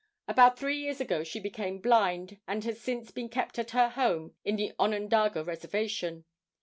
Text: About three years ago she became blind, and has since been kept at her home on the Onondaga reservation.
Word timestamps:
About 0.27 0.57
three 0.57 0.79
years 0.79 0.99
ago 0.99 1.23
she 1.23 1.39
became 1.39 1.77
blind, 1.77 2.39
and 2.47 2.63
has 2.63 2.81
since 2.81 3.11
been 3.11 3.29
kept 3.29 3.59
at 3.59 3.69
her 3.69 3.89
home 3.89 4.33
on 4.47 4.55
the 4.55 4.73
Onondaga 4.79 5.43
reservation. 5.43 6.25